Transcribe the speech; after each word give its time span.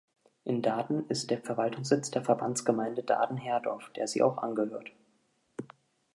In 0.45 0.63
Daaden 0.63 1.07
ist 1.09 1.29
der 1.29 1.39
Verwaltungssitz 1.43 2.09
der 2.09 2.23
Verbandsgemeinde 2.23 3.03
Daaden-Herdorf, 3.03 3.89
der 3.91 4.07
sie 4.07 4.23
auch 4.23 4.39
angehört. 4.39 4.89